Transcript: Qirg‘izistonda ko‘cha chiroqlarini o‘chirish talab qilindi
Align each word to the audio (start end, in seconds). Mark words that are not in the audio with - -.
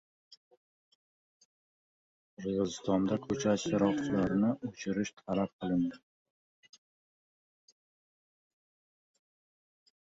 Qirg‘izistonda 2.39 3.19
ko‘cha 3.27 3.53
chiroqlarini 3.67 4.51
o‘chirish 4.71 5.13
talab 5.21 5.55
qilindi 5.61 6.03